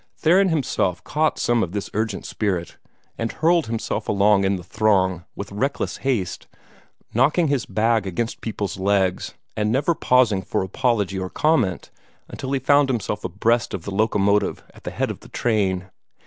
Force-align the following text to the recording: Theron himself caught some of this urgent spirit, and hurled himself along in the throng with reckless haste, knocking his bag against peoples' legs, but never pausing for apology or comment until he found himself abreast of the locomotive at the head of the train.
Theron 0.17 0.49
himself 0.49 1.03
caught 1.03 1.37
some 1.37 1.61
of 1.61 1.73
this 1.73 1.91
urgent 1.93 2.25
spirit, 2.25 2.77
and 3.19 3.31
hurled 3.31 3.67
himself 3.67 4.09
along 4.09 4.45
in 4.45 4.55
the 4.55 4.63
throng 4.63 5.25
with 5.35 5.51
reckless 5.51 5.97
haste, 5.97 6.47
knocking 7.13 7.49
his 7.49 7.67
bag 7.67 8.07
against 8.07 8.41
peoples' 8.41 8.77
legs, 8.79 9.35
but 9.55 9.67
never 9.67 9.93
pausing 9.93 10.41
for 10.41 10.63
apology 10.63 11.19
or 11.19 11.29
comment 11.29 11.91
until 12.27 12.51
he 12.51 12.57
found 12.59 12.89
himself 12.89 13.23
abreast 13.23 13.75
of 13.75 13.83
the 13.83 13.93
locomotive 13.93 14.63
at 14.73 14.85
the 14.85 14.89
head 14.89 15.11
of 15.11 15.19
the 15.19 15.29
train. 15.29 15.91